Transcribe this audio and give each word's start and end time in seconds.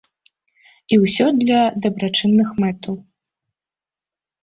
І 0.95 0.99
ўсё 1.03 1.27
для 1.45 1.61
дабрачынных 1.85 2.47
мэтаў. 2.67 2.95